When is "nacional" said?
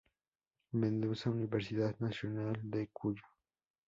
1.99-2.59